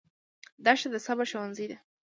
[0.65, 1.77] دښته د صبر ښوونځی دی.